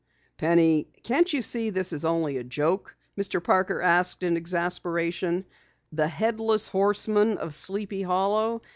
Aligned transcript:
"Penny, 0.37 0.87
can't 1.03 1.31
you 1.31 1.43
see 1.43 1.67
it's 1.67 2.03
only 2.03 2.37
a 2.37 2.43
joke?" 2.43 2.97
Mr. 3.15 3.43
Parker 3.43 3.83
asked 3.83 4.23
in 4.23 4.35
exasperation. 4.35 5.45
"The 5.91 6.07
Headless 6.07 6.67
Horseman 6.69 7.37
of 7.37 7.53
Sleepy 7.53 8.01
Hollow! 8.01 8.63